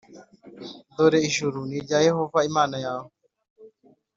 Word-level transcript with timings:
Dore 0.95 1.19
ijuru 1.29 1.57
ni 1.69 1.75
irya 1.79 1.99
Yehova 2.07 2.39
Imana 2.49 2.77
yawe, 2.85 3.11